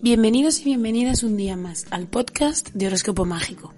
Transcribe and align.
Bienvenidos 0.00 0.60
y 0.60 0.64
bienvenidas 0.64 1.24
un 1.24 1.36
día 1.36 1.56
más 1.56 1.86
al 1.90 2.06
podcast 2.06 2.68
de 2.72 2.86
Horóscopo 2.86 3.24
Mágico. 3.24 3.74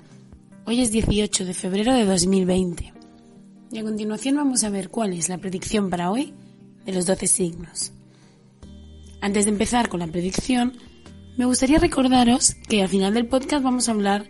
Hoy 0.67 0.83
es 0.83 0.93
18 0.93 1.47
de 1.47 1.55
febrero 1.55 1.95
de 1.95 2.05
2020 2.05 2.93
y 3.73 3.79
a 3.79 3.83
continuación 3.83 4.37
vamos 4.37 4.63
a 4.63 4.69
ver 4.69 4.91
cuál 4.91 5.15
es 5.15 5.31
la 5.31 5.39
predicción 5.39 5.89
para 5.89 6.11
hoy 6.11 6.35
de 6.85 6.93
los 6.93 7.07
12 7.07 7.27
signos. 7.27 7.93
Antes 9.23 9.47
de 9.47 9.53
empezar 9.53 9.89
con 9.89 10.01
la 10.01 10.09
predicción, 10.09 10.75
me 11.39 11.47
gustaría 11.47 11.79
recordaros 11.79 12.55
que 12.69 12.83
al 12.83 12.91
final 12.91 13.15
del 13.15 13.27
podcast 13.27 13.65
vamos 13.65 13.89
a 13.89 13.93
hablar 13.93 14.27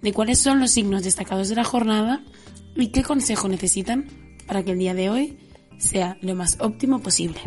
de 0.00 0.12
cuáles 0.14 0.38
son 0.38 0.60
los 0.60 0.70
signos 0.70 1.04
destacados 1.04 1.50
de 1.50 1.56
la 1.56 1.64
jornada 1.64 2.24
y 2.74 2.86
qué 2.86 3.02
consejo 3.02 3.48
necesitan 3.48 4.06
para 4.46 4.64
que 4.64 4.72
el 4.72 4.78
día 4.78 4.94
de 4.94 5.10
hoy 5.10 5.36
sea 5.76 6.16
lo 6.22 6.34
más 6.34 6.56
óptimo 6.58 7.00
posible. 7.00 7.38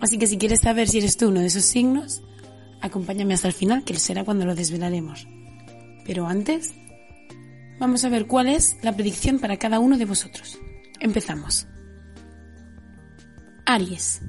Así 0.00 0.18
que 0.18 0.26
si 0.26 0.36
quieres 0.36 0.62
saber 0.62 0.88
si 0.88 0.98
eres 0.98 1.16
tú 1.16 1.28
uno 1.28 1.38
de 1.38 1.46
esos 1.46 1.64
signos, 1.64 2.22
Acompáñame 2.80 3.34
hasta 3.34 3.48
el 3.48 3.54
final, 3.54 3.84
que 3.84 3.98
será 3.98 4.24
cuando 4.24 4.46
lo 4.46 4.54
desvelaremos. 4.54 5.26
Pero 6.06 6.26
antes, 6.26 6.74
vamos 7.78 8.04
a 8.04 8.08
ver 8.08 8.26
cuál 8.26 8.48
es 8.48 8.76
la 8.82 8.94
predicción 8.94 9.38
para 9.38 9.56
cada 9.56 9.78
uno 9.78 9.98
de 9.98 10.04
vosotros. 10.04 10.58
Empezamos. 11.00 11.66
Aries. 13.66 14.22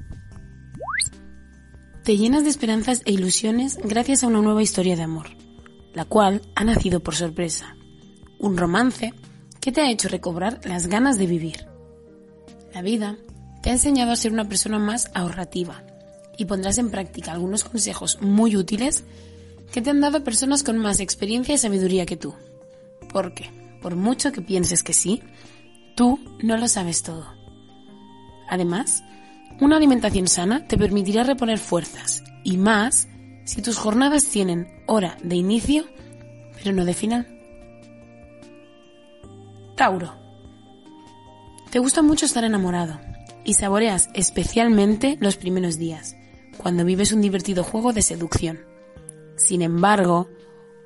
Te 2.04 2.16
llenas 2.16 2.44
de 2.44 2.50
esperanzas 2.50 3.02
e 3.04 3.12
ilusiones 3.12 3.78
gracias 3.78 4.24
a 4.24 4.26
una 4.26 4.40
nueva 4.40 4.62
historia 4.62 4.96
de 4.96 5.02
amor, 5.02 5.28
la 5.94 6.04
cual 6.04 6.42
ha 6.56 6.64
nacido 6.64 7.00
por 7.00 7.14
sorpresa. 7.14 7.76
Un 8.38 8.56
romance 8.56 9.12
que 9.60 9.72
te 9.72 9.80
ha 9.80 9.90
hecho 9.90 10.08
recobrar 10.08 10.60
las 10.64 10.86
ganas 10.86 11.18
de 11.18 11.26
vivir. 11.26 11.66
La 12.74 12.82
vida 12.82 13.16
te 13.62 13.70
ha 13.70 13.74
enseñado 13.74 14.12
a 14.12 14.16
ser 14.16 14.32
una 14.32 14.48
persona 14.48 14.78
más 14.78 15.10
ahorrativa, 15.14 15.84
y 16.40 16.46
pondrás 16.46 16.78
en 16.78 16.90
práctica 16.90 17.32
algunos 17.32 17.64
consejos 17.64 18.16
muy 18.22 18.56
útiles 18.56 19.04
que 19.70 19.82
te 19.82 19.90
han 19.90 20.00
dado 20.00 20.24
personas 20.24 20.62
con 20.62 20.78
más 20.78 20.98
experiencia 20.98 21.54
y 21.54 21.58
sabiduría 21.58 22.06
que 22.06 22.16
tú. 22.16 22.34
Porque, 23.12 23.50
por 23.82 23.94
mucho 23.94 24.32
que 24.32 24.40
pienses 24.40 24.82
que 24.82 24.94
sí, 24.94 25.22
tú 25.94 26.18
no 26.42 26.56
lo 26.56 26.66
sabes 26.66 27.02
todo. 27.02 27.26
Además, 28.48 29.04
una 29.60 29.76
alimentación 29.76 30.28
sana 30.28 30.66
te 30.66 30.78
permitirá 30.78 31.24
reponer 31.24 31.58
fuerzas 31.58 32.24
y 32.42 32.56
más 32.56 33.06
si 33.44 33.60
tus 33.60 33.76
jornadas 33.76 34.24
tienen 34.24 34.82
hora 34.86 35.18
de 35.22 35.36
inicio, 35.36 35.84
pero 36.56 36.74
no 36.74 36.86
de 36.86 36.94
final. 36.94 37.28
Tauro. 39.76 40.14
Te 41.70 41.80
gusta 41.80 42.00
mucho 42.00 42.24
estar 42.24 42.44
enamorado 42.44 42.98
y 43.44 43.52
saboreas 43.54 44.08
especialmente 44.14 45.18
los 45.20 45.36
primeros 45.36 45.76
días 45.76 46.16
cuando 46.60 46.84
vives 46.84 47.12
un 47.12 47.22
divertido 47.22 47.64
juego 47.64 47.92
de 47.92 48.02
seducción. 48.02 48.60
Sin 49.36 49.62
embargo, 49.62 50.28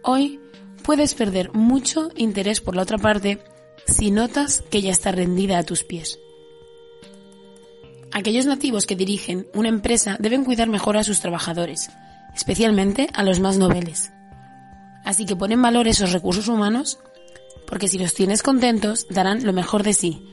hoy 0.02 0.40
puedes 0.82 1.14
perder 1.14 1.52
mucho 1.52 2.10
interés 2.14 2.60
por 2.60 2.76
la 2.76 2.82
otra 2.82 2.98
parte 2.98 3.40
si 3.86 4.10
notas 4.10 4.62
que 4.70 4.82
ya 4.82 4.92
está 4.92 5.10
rendida 5.12 5.58
a 5.58 5.64
tus 5.64 5.82
pies. 5.82 6.20
Aquellos 8.12 8.46
nativos 8.46 8.86
que 8.86 8.94
dirigen 8.94 9.48
una 9.54 9.68
empresa 9.68 10.16
deben 10.20 10.44
cuidar 10.44 10.68
mejor 10.68 10.96
a 10.96 11.02
sus 11.02 11.20
trabajadores, 11.20 11.90
especialmente 12.34 13.08
a 13.12 13.24
los 13.24 13.40
más 13.40 13.58
noveles. 13.58 14.12
Así 15.04 15.26
que 15.26 15.36
pon 15.36 15.50
en 15.50 15.60
valor 15.60 15.88
esos 15.88 16.12
recursos 16.12 16.46
humanos, 16.46 16.98
porque 17.66 17.88
si 17.88 17.98
los 17.98 18.14
tienes 18.14 18.42
contentos 18.42 19.06
darán 19.10 19.44
lo 19.44 19.52
mejor 19.52 19.82
de 19.82 19.92
sí 19.92 20.24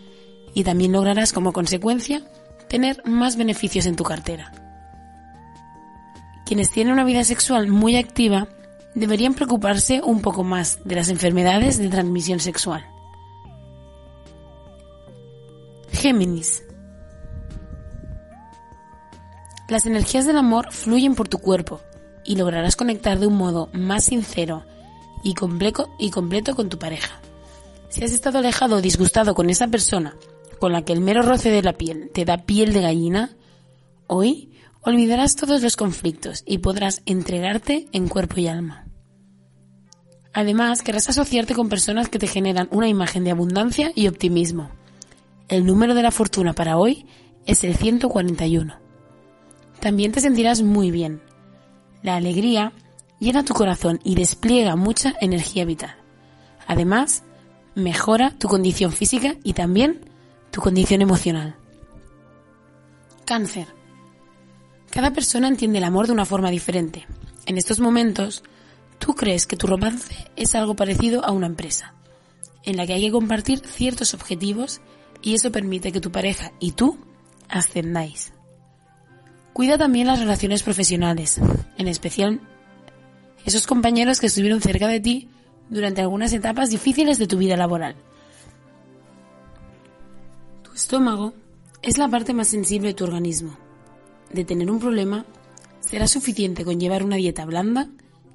y 0.53 0.63
también 0.63 0.91
lograrás 0.91 1.33
como 1.33 1.53
consecuencia 1.53 2.21
tener 2.69 3.01
más 3.05 3.35
beneficios 3.35 3.87
en 3.87 3.95
tu 3.95 4.03
cartera 4.03 4.60
quienes 6.51 6.69
tienen 6.69 6.91
una 6.91 7.05
vida 7.05 7.23
sexual 7.23 7.69
muy 7.69 7.95
activa 7.95 8.49
deberían 8.93 9.35
preocuparse 9.35 10.01
un 10.03 10.19
poco 10.19 10.43
más 10.43 10.79
de 10.83 10.95
las 10.95 11.07
enfermedades 11.07 11.77
de 11.77 11.87
transmisión 11.87 12.41
sexual. 12.41 12.85
Géminis. 15.93 16.65
Las 19.69 19.85
energías 19.85 20.25
del 20.25 20.35
amor 20.35 20.73
fluyen 20.73 21.15
por 21.15 21.29
tu 21.29 21.37
cuerpo 21.37 21.79
y 22.25 22.35
lograrás 22.35 22.75
conectar 22.75 23.17
de 23.17 23.27
un 23.27 23.37
modo 23.37 23.69
más 23.71 24.03
sincero 24.03 24.65
y 25.23 25.33
y 25.99 26.11
completo 26.11 26.53
con 26.57 26.67
tu 26.67 26.77
pareja. 26.77 27.21
Si 27.87 28.03
has 28.03 28.11
estado 28.11 28.39
alejado 28.39 28.75
o 28.75 28.81
disgustado 28.81 29.35
con 29.35 29.49
esa 29.49 29.69
persona 29.69 30.17
con 30.59 30.73
la 30.73 30.81
que 30.81 30.91
el 30.91 30.99
mero 30.99 31.21
roce 31.21 31.49
de 31.49 31.63
la 31.63 31.71
piel 31.71 32.11
te 32.13 32.25
da 32.25 32.39
piel 32.39 32.73
de 32.73 32.81
gallina, 32.81 33.37
hoy 34.07 34.50
Olvidarás 34.83 35.35
todos 35.35 35.61
los 35.61 35.75
conflictos 35.75 36.43
y 36.45 36.57
podrás 36.57 37.03
entregarte 37.05 37.87
en 37.91 38.07
cuerpo 38.07 38.39
y 38.39 38.47
alma. 38.47 38.87
Además, 40.33 40.81
querrás 40.81 41.07
asociarte 41.07 41.53
con 41.53 41.69
personas 41.69 42.09
que 42.09 42.17
te 42.17 42.25
generan 42.25 42.67
una 42.71 42.87
imagen 42.87 43.23
de 43.23 43.29
abundancia 43.29 43.91
y 43.93 44.07
optimismo. 44.07 44.71
El 45.49 45.67
número 45.67 45.93
de 45.93 46.01
la 46.01 46.09
fortuna 46.09 46.53
para 46.53 46.77
hoy 46.77 47.05
es 47.45 47.63
el 47.63 47.75
141. 47.75 48.73
También 49.79 50.11
te 50.13 50.21
sentirás 50.21 50.63
muy 50.63 50.89
bien. 50.89 51.21
La 52.01 52.15
alegría 52.15 52.73
llena 53.19 53.45
tu 53.45 53.53
corazón 53.53 53.99
y 54.03 54.15
despliega 54.15 54.75
mucha 54.75 55.13
energía 55.21 55.63
vital. 55.63 55.95
Además, 56.65 57.23
mejora 57.75 58.31
tu 58.31 58.47
condición 58.47 58.91
física 58.91 59.35
y 59.43 59.53
también 59.53 60.09
tu 60.49 60.59
condición 60.59 61.03
emocional. 61.03 61.55
Cáncer. 63.25 63.80
Cada 64.91 65.13
persona 65.13 65.47
entiende 65.47 65.77
el 65.77 65.85
amor 65.85 66.07
de 66.07 66.11
una 66.11 66.25
forma 66.25 66.49
diferente. 66.51 67.07
En 67.45 67.57
estos 67.57 67.79
momentos, 67.79 68.43
tú 68.99 69.15
crees 69.15 69.47
que 69.47 69.55
tu 69.55 69.65
romance 69.65 70.13
es 70.35 70.53
algo 70.53 70.75
parecido 70.75 71.23
a 71.23 71.31
una 71.31 71.47
empresa, 71.47 71.93
en 72.63 72.75
la 72.75 72.85
que 72.85 72.93
hay 72.93 73.01
que 73.03 73.11
compartir 73.11 73.59
ciertos 73.65 74.13
objetivos 74.13 74.81
y 75.21 75.33
eso 75.33 75.49
permite 75.49 75.93
que 75.93 76.01
tu 76.01 76.11
pareja 76.11 76.51
y 76.59 76.73
tú 76.73 76.97
ascendáis. 77.47 78.33
Cuida 79.53 79.77
también 79.77 80.07
las 80.07 80.19
relaciones 80.19 80.61
profesionales, 80.61 81.39
en 81.77 81.87
especial 81.87 82.41
esos 83.45 83.67
compañeros 83.67 84.19
que 84.19 84.27
estuvieron 84.27 84.59
cerca 84.59 84.89
de 84.89 84.99
ti 84.99 85.29
durante 85.69 86.01
algunas 86.01 86.33
etapas 86.33 86.69
difíciles 86.69 87.17
de 87.17 87.27
tu 87.27 87.37
vida 87.37 87.55
laboral. 87.55 87.95
Tu 90.63 90.73
estómago 90.73 91.33
es 91.81 91.97
la 91.97 92.09
parte 92.09 92.33
más 92.33 92.49
sensible 92.49 92.89
de 92.89 92.93
tu 92.93 93.05
organismo 93.05 93.70
de 94.33 94.45
tener 94.45 94.69
un 94.69 94.79
problema, 94.79 95.25
será 95.79 96.07
suficiente 96.07 96.63
con 96.65 96.79
llevar 96.79 97.03
una 97.03 97.15
dieta 97.15 97.45
blanda 97.45 97.89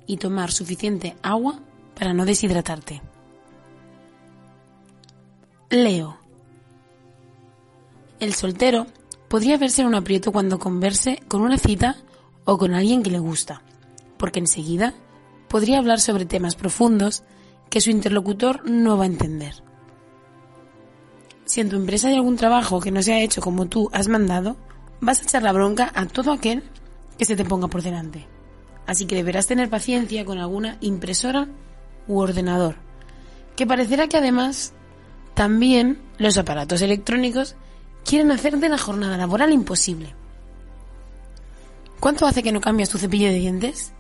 y 0.07 0.19
tomar 0.19 0.53
suficiente 0.53 1.17
agua 1.23 1.61
para 1.95 2.13
no 2.13 2.25
deshidratarte. 2.25 3.03
Leo. 5.71 6.19
El 8.21 8.35
soltero 8.35 8.87
podría 9.29 9.59
verse 9.59 9.83
en 9.83 9.89
un 9.89 9.95
aprieto 9.95 10.33
cuando 10.33 10.59
converse 10.59 11.21
con 11.29 11.43
una 11.43 11.59
cita 11.59 11.97
o 12.45 12.57
con 12.59 12.75
alguien 12.75 13.03
que 13.03 13.11
le 13.11 13.19
gusta, 13.19 13.63
porque 14.17 14.39
enseguida 14.39 14.95
podría 15.49 15.79
hablar 15.79 16.01
sobre 16.01 16.27
temas 16.27 16.55
profundos 16.55 17.25
que 17.69 17.81
su 17.81 17.91
interlocutor 17.91 18.69
no 18.69 18.97
va 18.97 19.05
a 19.05 19.09
entender. 19.09 19.63
Si 21.45 21.61
en 21.61 21.69
tu 21.69 21.77
empresa 21.77 22.09
hay 22.09 22.15
algún 22.15 22.37
trabajo 22.37 22.81
que 22.81 22.91
no 22.91 23.03
se 23.03 23.13
ha 23.13 23.21
hecho 23.21 23.41
como 23.41 23.67
tú 23.67 23.89
has 23.93 24.09
mandado, 24.09 24.57
vas 25.01 25.21
a 25.21 25.23
echar 25.25 25.43
la 25.43 25.53
bronca 25.53 25.91
a 25.95 26.07
todo 26.07 26.33
aquel 26.33 26.63
que 27.19 27.25
se 27.25 27.37
te 27.37 27.45
ponga 27.45 27.69
por 27.69 27.83
delante. 27.83 28.27
Así 28.87 29.07
que 29.07 29.17
deberás 29.17 29.47
tener 29.47 29.69
paciencia 29.69 30.25
con 30.25 30.39
alguna 30.39 30.79
impresora 30.81 31.49
u 32.07 32.19
ordenador, 32.19 32.77
que 33.57 33.67
parecerá 33.67 34.09
que 34.09 34.17
además 34.17 34.73
también 35.35 35.99
los 36.19 36.39
aparatos 36.39 36.83
electrónicos 36.83 37.57
quieren 38.05 38.31
hacerte 38.31 38.69
la 38.69 38.79
jornada 38.79 39.17
laboral 39.17 39.53
imposible. 39.53 40.15
¿Cuánto 42.01 42.27
hace 42.27 42.43
que 42.43 42.53
no 42.53 42.61
cambias 42.61 42.89
tu 42.89 42.99
cepillo 42.99 43.29
de 43.29 43.39
dientes? 43.39 43.93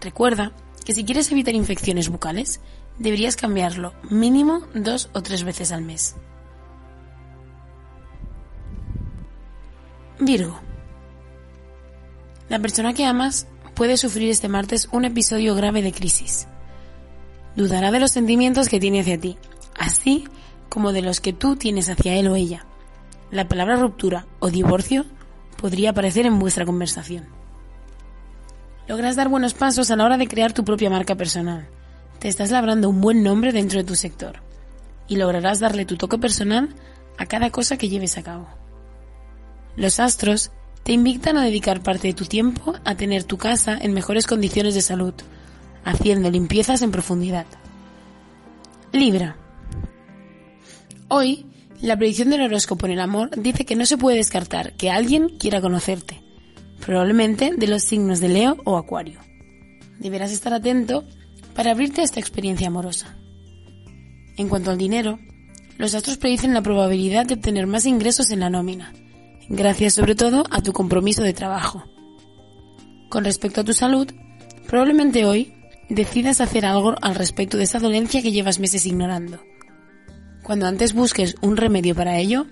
Recuerda 0.00 0.52
que 0.84 0.94
si 0.94 1.04
quieres 1.04 1.30
evitar 1.30 1.54
infecciones 1.54 2.08
bucales, 2.08 2.60
deberías 2.98 3.36
cambiarlo 3.36 3.92
mínimo 4.10 4.62
dos 4.74 5.10
o 5.12 5.22
tres 5.22 5.44
veces 5.44 5.72
al 5.72 5.82
mes. 5.82 6.16
Virgo. 10.18 10.58
La 12.48 12.58
persona 12.58 12.94
que 12.94 13.04
amas 13.04 13.46
puede 13.74 13.98
sufrir 13.98 14.30
este 14.30 14.48
martes 14.48 14.88
un 14.90 15.04
episodio 15.04 15.54
grave 15.54 15.82
de 15.82 15.92
crisis. 15.92 16.48
Dudará 17.54 17.90
de 17.90 18.00
los 18.00 18.12
sentimientos 18.12 18.70
que 18.70 18.80
tiene 18.80 19.00
hacia 19.00 19.20
ti, 19.20 19.36
así 19.78 20.26
como 20.70 20.92
de 20.92 21.02
los 21.02 21.20
que 21.20 21.34
tú 21.34 21.56
tienes 21.56 21.90
hacia 21.90 22.14
él 22.14 22.28
o 22.28 22.34
ella. 22.34 22.64
La 23.30 23.46
palabra 23.46 23.76
ruptura 23.76 24.26
o 24.38 24.48
divorcio 24.48 25.04
podría 25.60 25.90
aparecer 25.90 26.24
en 26.24 26.38
vuestra 26.38 26.64
conversación. 26.64 27.26
Logras 28.88 29.16
dar 29.16 29.28
buenos 29.28 29.52
pasos 29.52 29.90
a 29.90 29.96
la 29.96 30.04
hora 30.04 30.16
de 30.16 30.28
crear 30.28 30.54
tu 30.54 30.64
propia 30.64 30.88
marca 30.88 31.14
personal. 31.14 31.68
Te 32.20 32.28
estás 32.28 32.50
labrando 32.50 32.88
un 32.88 33.02
buen 33.02 33.22
nombre 33.22 33.52
dentro 33.52 33.80
de 33.80 33.84
tu 33.84 33.96
sector 33.96 34.40
y 35.08 35.16
lograrás 35.16 35.60
darle 35.60 35.84
tu 35.84 35.98
toque 35.98 36.16
personal 36.16 36.74
a 37.18 37.26
cada 37.26 37.50
cosa 37.50 37.76
que 37.76 37.90
lleves 37.90 38.16
a 38.16 38.22
cabo. 38.22 38.48
Los 39.76 40.00
astros 40.00 40.52
te 40.84 40.92
invitan 40.92 41.36
a 41.36 41.44
dedicar 41.44 41.82
parte 41.82 42.08
de 42.08 42.14
tu 42.14 42.24
tiempo 42.24 42.74
a 42.84 42.94
tener 42.94 43.24
tu 43.24 43.36
casa 43.36 43.76
en 43.78 43.92
mejores 43.92 44.26
condiciones 44.26 44.74
de 44.74 44.80
salud, 44.80 45.12
haciendo 45.84 46.30
limpiezas 46.30 46.80
en 46.80 46.90
profundidad. 46.90 47.46
Libra. 48.92 49.36
Hoy, 51.08 51.44
la 51.82 51.96
predicción 51.96 52.30
del 52.30 52.40
horóscopo 52.40 52.86
en 52.86 52.92
el 52.92 53.00
amor 53.00 53.30
dice 53.36 53.66
que 53.66 53.76
no 53.76 53.84
se 53.84 53.98
puede 53.98 54.16
descartar 54.16 54.74
que 54.76 54.90
alguien 54.90 55.28
quiera 55.38 55.60
conocerte, 55.60 56.22
probablemente 56.80 57.52
de 57.54 57.66
los 57.66 57.82
signos 57.82 58.20
de 58.20 58.30
Leo 58.30 58.56
o 58.64 58.78
Acuario. 58.78 59.20
Deberás 59.98 60.32
estar 60.32 60.54
atento 60.54 61.04
para 61.54 61.72
abrirte 61.72 62.00
a 62.00 62.04
esta 62.04 62.20
experiencia 62.20 62.68
amorosa. 62.68 63.18
En 64.38 64.48
cuanto 64.48 64.70
al 64.70 64.78
dinero, 64.78 65.18
los 65.76 65.94
astros 65.94 66.16
predicen 66.16 66.54
la 66.54 66.62
probabilidad 66.62 67.26
de 67.26 67.34
obtener 67.34 67.66
más 67.66 67.84
ingresos 67.84 68.30
en 68.30 68.40
la 68.40 68.50
nómina, 68.50 68.92
gracias 69.48 69.94
sobre 69.94 70.14
todo 70.14 70.44
a 70.50 70.62
tu 70.62 70.72
compromiso 70.72 71.22
de 71.22 71.32
trabajo. 71.32 71.84
Con 73.08 73.24
respecto 73.24 73.60
a 73.60 73.64
tu 73.64 73.72
salud, 73.72 74.08
probablemente 74.66 75.24
hoy 75.24 75.54
decidas 75.88 76.40
hacer 76.40 76.66
algo 76.66 76.94
al 77.00 77.14
respecto 77.14 77.56
de 77.56 77.64
esa 77.64 77.78
dolencia 77.78 78.22
que 78.22 78.32
llevas 78.32 78.58
meses 78.58 78.86
ignorando. 78.86 79.40
Cuando 80.42 80.66
antes 80.66 80.92
busques 80.92 81.34
un 81.40 81.56
remedio 81.56 81.94
para 81.94 82.18
ello, 82.18 82.46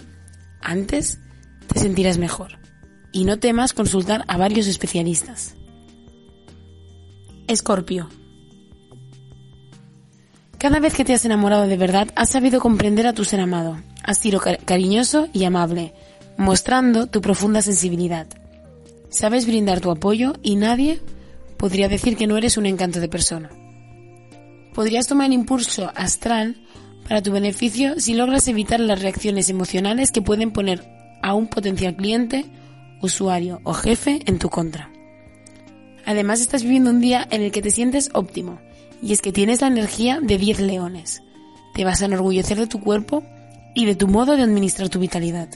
antes 0.61 1.20
te 1.73 1.81
sentirás 1.81 2.19
mejor. 2.19 2.58
Y 3.12 3.25
no 3.25 3.38
temas 3.38 3.73
consultar 3.73 4.25
a 4.26 4.37
varios 4.37 4.67
especialistas. 4.67 5.55
Escorpio. 7.46 8.08
Cada 10.58 10.81
vez 10.81 10.94
que 10.94 11.05
te 11.05 11.12
has 11.12 11.25
enamorado 11.25 11.67
de 11.67 11.76
verdad, 11.76 12.08
has 12.17 12.31
sabido 12.31 12.58
comprender 12.58 13.06
a 13.06 13.12
tu 13.12 13.25
ser 13.25 13.38
amado. 13.38 13.76
Has 14.02 14.19
sido 14.19 14.41
cariñoso 14.64 15.29
y 15.32 15.44
amable, 15.44 15.94
mostrando 16.36 17.06
tu 17.06 17.20
profunda 17.20 17.62
sensibilidad. 17.62 18.26
Sabes 19.08 19.46
brindar 19.46 19.81
tu 19.81 19.90
apoyo 19.90 20.34
y 20.42 20.56
nadie 20.56 21.00
podría 21.56 21.88
decir 21.88 22.16
que 22.16 22.26
no 22.26 22.36
eres 22.36 22.56
un 22.56 22.66
encanto 22.66 23.00
de 23.00 23.08
persona. 23.08 23.50
Podrías 24.75 25.06
tomar 25.06 25.32
impulso 25.32 25.90
astral 25.94 26.56
para 27.08 27.22
tu 27.22 27.31
beneficio 27.31 28.00
si 28.00 28.14
logras 28.14 28.48
evitar 28.48 28.81
las 28.81 29.00
reacciones 29.02 29.48
emocionales 29.48 30.10
que 30.10 30.22
pueden 30.22 30.50
poner 30.50 30.84
a 31.22 31.34
un 31.34 31.46
potencial 31.46 31.94
cliente, 31.94 32.44
usuario 33.00 33.60
o 33.64 33.72
jefe 33.72 34.20
en 34.26 34.38
tu 34.38 34.48
contra. 34.48 34.90
Además 36.06 36.40
estás 36.40 36.62
viviendo 36.62 36.90
un 36.90 37.00
día 37.00 37.26
en 37.31 37.42
el 37.42 37.52
que 37.52 37.62
te 37.62 37.70
sientes 37.70 38.10
óptimo, 38.14 38.58
y 39.00 39.12
es 39.12 39.22
que 39.22 39.32
tienes 39.32 39.60
la 39.60 39.69
energía 39.69 40.20
de 40.20 40.38
10 40.38 40.60
leones. 40.60 41.22
Te 41.75 41.84
vas 41.84 42.02
a 42.02 42.06
enorgullecer 42.06 42.58
de 42.58 42.66
tu 42.66 42.81
cuerpo 42.81 43.22
y 43.75 43.86
de 43.86 43.94
tu 43.94 44.08
modo 44.08 44.36
de 44.36 44.42
administrar 44.42 44.88
tu 44.88 44.98
vitalidad. 44.98 45.48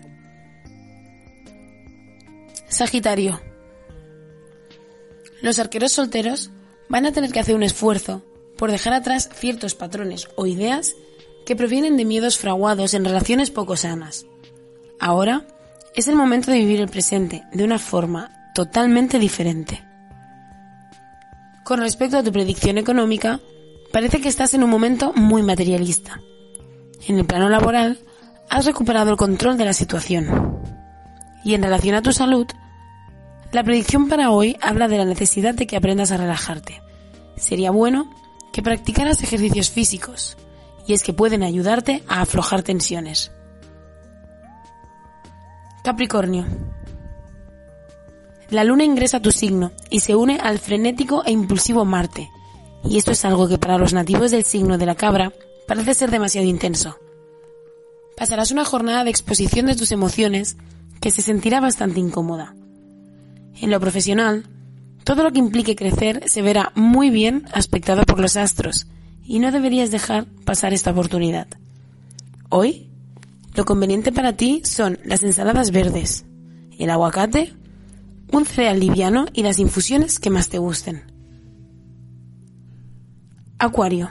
Sagitario. 2.68 3.40
Los 5.40 5.58
arqueros 5.58 5.92
solteros 5.92 6.50
van 6.88 7.06
a 7.06 7.12
tener 7.12 7.32
que 7.32 7.40
hacer 7.40 7.54
un 7.54 7.62
esfuerzo 7.62 8.22
por 8.56 8.70
dejar 8.70 8.92
atrás 8.92 9.30
ciertos 9.34 9.74
patrones 9.74 10.28
o 10.36 10.46
ideas 10.46 10.94
que 11.46 11.56
provienen 11.56 11.96
de 11.96 12.04
miedos 12.04 12.36
fraguados 12.36 12.92
en 12.92 13.04
relaciones 13.04 13.50
poco 13.50 13.76
sanas. 13.76 14.26
Ahora 15.00 15.46
es 15.94 16.08
el 16.08 16.16
momento 16.16 16.50
de 16.50 16.58
vivir 16.58 16.80
el 16.80 16.88
presente 16.88 17.44
de 17.52 17.64
una 17.64 17.78
forma 17.78 18.52
totalmente 18.54 19.18
diferente. 19.18 19.82
Con 21.64 21.80
respecto 21.80 22.18
a 22.18 22.22
tu 22.22 22.32
predicción 22.32 22.76
económica, 22.76 23.40
parece 23.92 24.20
que 24.20 24.28
estás 24.28 24.52
en 24.54 24.62
un 24.62 24.70
momento 24.70 25.12
muy 25.14 25.42
materialista. 25.42 26.20
En 27.06 27.18
el 27.18 27.24
plano 27.24 27.48
laboral, 27.48 27.98
has 28.50 28.66
recuperado 28.66 29.10
el 29.10 29.16
control 29.16 29.56
de 29.56 29.64
la 29.64 29.72
situación. 29.72 30.57
Y 31.44 31.54
en 31.54 31.62
relación 31.62 31.94
a 31.94 32.02
tu 32.02 32.12
salud, 32.12 32.46
la 33.52 33.64
predicción 33.64 34.08
para 34.08 34.30
hoy 34.30 34.56
habla 34.60 34.88
de 34.88 34.98
la 34.98 35.04
necesidad 35.04 35.54
de 35.54 35.66
que 35.66 35.76
aprendas 35.76 36.10
a 36.10 36.16
relajarte. 36.16 36.82
Sería 37.36 37.70
bueno 37.70 38.10
que 38.52 38.62
practicaras 38.62 39.22
ejercicios 39.22 39.70
físicos, 39.70 40.36
y 40.86 40.92
es 40.92 41.02
que 41.02 41.12
pueden 41.12 41.42
ayudarte 41.42 42.02
a 42.08 42.22
aflojar 42.22 42.62
tensiones. 42.62 43.30
Capricornio. 45.82 46.44
La 48.50 48.64
luna 48.64 48.84
ingresa 48.84 49.18
a 49.18 49.22
tu 49.22 49.30
signo 49.30 49.72
y 49.90 50.00
se 50.00 50.16
une 50.16 50.38
al 50.38 50.58
frenético 50.58 51.22
e 51.24 51.30
impulsivo 51.30 51.84
Marte. 51.84 52.30
Y 52.84 52.98
esto 52.98 53.12
es 53.12 53.24
algo 53.24 53.48
que 53.48 53.58
para 53.58 53.78
los 53.78 53.92
nativos 53.92 54.30
del 54.30 54.44
signo 54.44 54.78
de 54.78 54.86
la 54.86 54.94
cabra 54.94 55.32
parece 55.66 55.94
ser 55.94 56.10
demasiado 56.10 56.46
intenso. 56.46 56.98
Pasarás 58.16 58.50
una 58.50 58.64
jornada 58.64 59.04
de 59.04 59.10
exposición 59.10 59.66
de 59.66 59.76
tus 59.76 59.92
emociones 59.92 60.56
que 61.00 61.10
se 61.10 61.22
sentirá 61.22 61.60
bastante 61.60 62.00
incómoda. 62.00 62.54
En 63.60 63.70
lo 63.70 63.80
profesional, 63.80 64.46
todo 65.04 65.22
lo 65.22 65.32
que 65.32 65.38
implique 65.38 65.76
crecer 65.76 66.22
se 66.26 66.42
verá 66.42 66.72
muy 66.74 67.10
bien 67.10 67.44
aspectado 67.52 68.04
por 68.04 68.20
los 68.20 68.36
astros 68.36 68.86
y 69.22 69.38
no 69.38 69.52
deberías 69.52 69.90
dejar 69.90 70.26
pasar 70.44 70.72
esta 70.72 70.90
oportunidad. 70.90 71.48
Hoy, 72.50 72.88
lo 73.54 73.64
conveniente 73.64 74.12
para 74.12 74.34
ti 74.34 74.62
son 74.64 74.98
las 75.04 75.22
ensaladas 75.22 75.70
verdes, 75.70 76.24
el 76.78 76.90
aguacate 76.90 77.54
un 78.32 78.44
cereal 78.44 78.78
liviano 78.80 79.26
y 79.32 79.42
las 79.42 79.58
infusiones 79.58 80.18
que 80.18 80.30
más 80.30 80.48
te 80.48 80.58
gusten. 80.58 81.02
Acuario. 83.58 84.08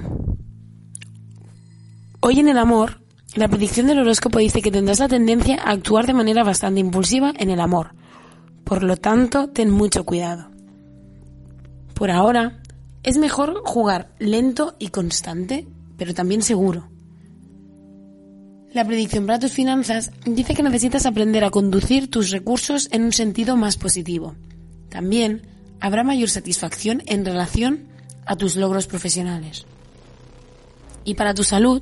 Hoy 2.20 2.40
en 2.40 2.50
el 2.50 2.58
amor, 2.58 3.02
la 3.36 3.48
predicción 3.48 3.88
del 3.88 4.00
horóscopo 4.00 4.40
dice 4.40 4.62
que 4.62 4.72
tendrás 4.72 5.00
la 5.00 5.08
tendencia 5.08 5.62
a 5.62 5.72
actuar 5.72 6.08
de 6.08 6.14
manera 6.14 6.44
bastante 6.44 6.80
impulsiva 6.80 7.34
en 7.38 7.50
el 7.50 7.60
amor. 7.60 7.94
Por 8.64 8.84
lo 8.84 8.98
tanto, 8.98 9.50
ten 9.50 9.70
mucho 9.70 10.06
cuidado. 10.06 10.50
Por 11.94 12.12
ahora, 12.12 12.62
es 13.04 13.18
mejor 13.18 13.62
jugar 13.64 14.10
lento 14.20 14.76
y 14.80 14.90
constante, 14.90 15.68
pero 15.98 16.14
también 16.14 16.42
seguro. 16.42 16.90
La 18.74 18.86
predicción 18.86 19.26
para 19.26 19.40
tus 19.40 19.54
finanzas 19.54 20.12
dice 20.26 20.54
que 20.54 20.64
necesitas 20.64 21.06
aprender 21.06 21.44
a 21.44 21.50
conducir 21.50 22.12
tus 22.12 22.32
recursos 22.32 22.90
en 22.92 23.04
un 23.04 23.14
sentido 23.14 23.56
más 23.56 23.78
positivo. 23.78 24.36
También 24.90 25.44
habrá 25.80 26.04
mayor 26.04 26.30
satisfacción 26.30 27.02
en 27.08 27.26
relación 27.26 27.88
a 28.26 28.36
tus 28.36 28.56
logros 28.56 28.88
profesionales. 28.88 29.66
Y 31.06 31.16
para 31.16 31.34
tu 31.34 31.44
salud, 31.44 31.82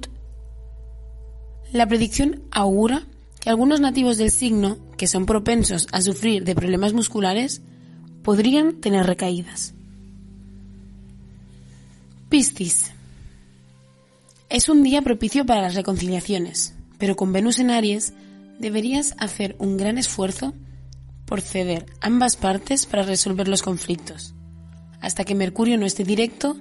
la 1.76 1.88
predicción 1.88 2.42
augura 2.52 3.04
que 3.42 3.50
algunos 3.50 3.82
nativos 3.82 4.18
del 4.18 4.32
signo, 4.32 4.78
que 4.98 5.08
son 5.08 5.26
propensos 5.26 5.88
a 5.92 6.02
sufrir 6.02 6.44
de 6.46 6.56
problemas 6.56 6.94
musculares, 6.94 7.62
podrían 8.24 8.80
tener 8.80 9.06
recaídas. 9.06 9.74
Piscis. 12.30 12.92
Es 14.50 14.70
un 14.70 14.84
día 14.84 15.02
propicio 15.02 15.46
para 15.46 15.62
las 15.62 15.76
reconciliaciones, 15.76 16.76
pero 16.98 17.16
con 17.16 17.34
Venus 17.34 17.60
en 17.60 17.70
Aries 17.70 18.14
deberías 18.58 19.14
hacer 19.18 19.56
un 19.60 19.78
gran 19.78 19.98
esfuerzo 19.98 20.54
por 21.26 21.42
ceder 21.42 21.86
ambas 22.00 22.38
partes 22.38 22.86
para 22.86 23.04
resolver 23.04 23.48
los 23.48 23.62
conflictos. 23.62 24.34
Hasta 25.02 25.24
que 25.24 25.36
Mercurio 25.36 25.78
no 25.78 25.86
esté 25.86 26.04
directo, 26.04 26.56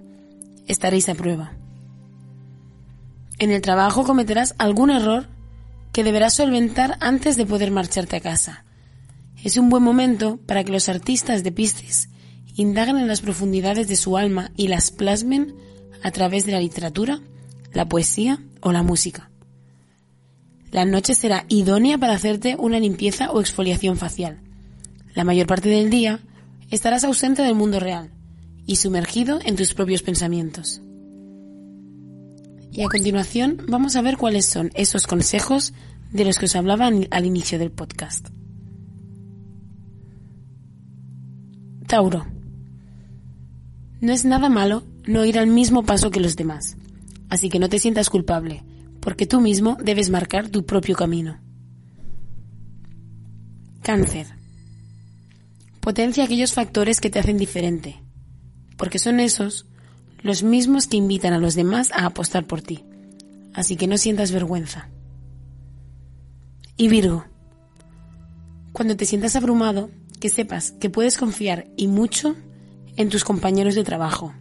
estaréis 0.66 1.08
a 1.08 1.14
prueba. 1.14 1.52
En 3.38 3.50
el 3.50 3.60
trabajo 3.60 4.04
cometerás 4.04 4.54
algún 4.58 4.90
error 4.90 5.28
que 5.92 6.04
deberás 6.04 6.34
solventar 6.34 6.96
antes 7.00 7.36
de 7.36 7.46
poder 7.46 7.70
marcharte 7.70 8.16
a 8.16 8.20
casa. 8.20 8.64
Es 9.42 9.56
un 9.56 9.68
buen 9.68 9.82
momento 9.82 10.38
para 10.46 10.64
que 10.64 10.72
los 10.72 10.88
artistas 10.88 11.42
de 11.42 11.52
Piscis 11.52 12.08
indaguen 12.54 12.96
en 12.98 13.08
las 13.08 13.20
profundidades 13.20 13.88
de 13.88 13.96
su 13.96 14.16
alma 14.16 14.50
y 14.56 14.68
las 14.68 14.90
plasmen 14.90 15.54
a 16.02 16.10
través 16.10 16.46
de 16.46 16.52
la 16.52 16.60
literatura, 16.60 17.20
la 17.72 17.88
poesía 17.88 18.40
o 18.60 18.72
la 18.72 18.82
música. 18.82 19.30
La 20.70 20.84
noche 20.84 21.14
será 21.14 21.44
idónea 21.48 21.98
para 21.98 22.14
hacerte 22.14 22.56
una 22.58 22.80
limpieza 22.80 23.30
o 23.30 23.40
exfoliación 23.40 23.96
facial. 23.96 24.40
La 25.14 25.24
mayor 25.24 25.46
parte 25.46 25.68
del 25.68 25.90
día 25.90 26.20
estarás 26.70 27.04
ausente 27.04 27.42
del 27.42 27.54
mundo 27.54 27.78
real 27.78 28.10
y 28.66 28.76
sumergido 28.76 29.38
en 29.44 29.56
tus 29.56 29.74
propios 29.74 30.02
pensamientos. 30.02 30.80
Y 32.74 32.82
a 32.82 32.88
continuación 32.88 33.62
vamos 33.68 33.94
a 33.94 34.02
ver 34.02 34.16
cuáles 34.16 34.46
son 34.46 34.72
esos 34.74 35.06
consejos 35.06 35.72
de 36.10 36.24
los 36.24 36.38
que 36.38 36.46
os 36.46 36.56
hablaba 36.56 36.88
al 36.88 37.24
inicio 37.24 37.58
del 37.58 37.70
podcast. 37.70 38.28
Tauro. 41.86 42.26
No 44.00 44.12
es 44.12 44.24
nada 44.24 44.48
malo 44.48 44.82
no 45.06 45.24
ir 45.24 45.38
al 45.38 45.46
mismo 45.46 45.84
paso 45.84 46.10
que 46.10 46.18
los 46.18 46.34
demás, 46.34 46.76
así 47.28 47.48
que 47.48 47.60
no 47.60 47.68
te 47.68 47.78
sientas 47.78 48.10
culpable 48.10 48.64
porque 49.04 49.26
tú 49.26 49.40
mismo 49.40 49.76
debes 49.80 50.10
marcar 50.10 50.48
tu 50.48 50.64
propio 50.64 50.96
camino. 50.96 51.38
Cáncer. 53.82 54.26
Potencia 55.80 56.24
aquellos 56.24 56.54
factores 56.54 57.00
que 57.02 57.10
te 57.10 57.18
hacen 57.18 57.36
diferente, 57.36 58.02
porque 58.78 58.98
son 58.98 59.20
esos 59.20 59.66
los 60.24 60.42
mismos 60.42 60.86
que 60.86 60.96
invitan 60.96 61.34
a 61.34 61.38
los 61.38 61.54
demás 61.54 61.92
a 61.92 62.06
apostar 62.06 62.46
por 62.46 62.62
ti, 62.62 62.82
así 63.52 63.76
que 63.76 63.86
no 63.86 63.98
sientas 63.98 64.32
vergüenza. 64.32 64.88
Y 66.78 66.88
Virgo. 66.88 67.26
Cuando 68.72 68.96
te 68.96 69.04
sientas 69.04 69.36
abrumado, 69.36 69.90
que 70.20 70.30
sepas 70.30 70.72
que 70.72 70.88
puedes 70.88 71.18
confiar 71.18 71.68
y 71.76 71.88
mucho 71.88 72.34
en 72.96 73.10
tus 73.10 73.22
compañeros 73.22 73.74
de 73.74 73.84
trabajo. 73.84 74.34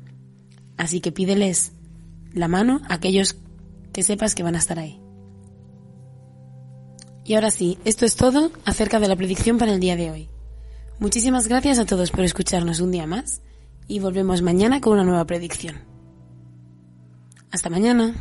Así 0.78 1.02
que 1.02 1.12
pídeles 1.12 1.74
la 2.32 2.48
mano 2.48 2.80
a 2.88 2.94
aquellos 2.94 3.36
que 3.92 4.04
sepas 4.04 4.36
que 4.36 4.44
van 4.44 4.56
a 4.56 4.60
estar 4.60 4.80
ahí. 4.80 5.02
Y 7.26 7.34
ahora 7.34 7.52
sí, 7.52 7.78
esto 7.84 8.06
es 8.06 8.16
todo 8.16 8.54
acerca 8.64 9.02
de 9.02 9.10
la 9.10 9.18
predicción 9.18 9.58
para 9.58 9.74
el 9.74 9.82
día 9.82 9.98
de 9.98 10.12
hoy. 10.12 10.30
Muchísimas 11.00 11.50
gracias 11.50 11.78
a 11.78 11.86
todos 11.86 12.10
por 12.10 12.22
escucharnos 12.22 12.80
un 12.80 12.92
día 12.92 13.06
más 13.06 13.42
y 13.88 14.00
volvemos 14.00 14.42
mañana 14.42 14.82
con 14.82 14.94
una 14.94 15.04
nueva 15.04 15.26
predicción. 15.26 15.76
Hasta 17.52 17.70
mañana. 17.70 18.16